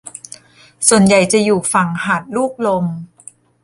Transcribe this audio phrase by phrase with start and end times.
[0.87, 2.85] ส่วนใหญ่จะอยู่ฝั่งหาดลูกลม